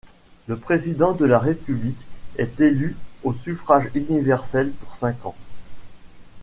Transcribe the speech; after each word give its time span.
Le 0.47 0.57
président 0.57 1.13
de 1.13 1.25
la 1.25 1.37
République 1.37 1.99
est 2.39 2.59
élu 2.59 2.97
au 3.21 3.33
suffrage 3.33 3.91
universel 3.93 4.71
pour 4.71 4.95
cinq 4.95 5.23
ans. 5.27 5.35